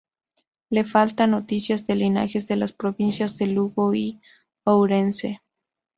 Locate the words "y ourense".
3.93-5.41